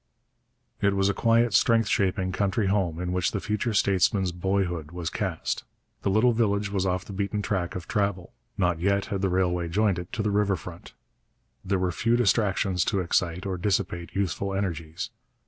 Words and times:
It 0.81 0.95
was 0.95 1.09
a 1.09 1.13
quiet, 1.13 1.53
strength 1.53 1.87
shaping 1.87 2.31
country 2.31 2.65
home 2.65 2.99
in 2.99 3.11
which 3.13 3.29
the 3.33 3.39
future 3.39 3.71
statesman's 3.75 4.31
boyhood 4.31 4.89
was 4.89 5.11
cast. 5.11 5.63
The 6.01 6.09
little 6.09 6.31
village 6.33 6.71
was 6.71 6.87
off 6.87 7.05
the 7.05 7.13
beaten 7.13 7.43
track 7.43 7.75
of 7.75 7.87
travel; 7.87 8.33
not 8.57 8.79
yet 8.79 9.05
had 9.13 9.21
the 9.21 9.29
railway 9.29 9.69
joined 9.69 9.99
it 9.99 10.11
to 10.13 10.23
the 10.23 10.31
river 10.31 10.55
front. 10.55 10.93
There 11.63 11.77
were 11.77 11.91
few 11.91 12.15
distractions 12.17 12.83
to 12.85 12.99
excite 12.99 13.45
or 13.45 13.59
dissipate 13.59 14.15
youthful 14.15 14.55
energies. 14.55 15.11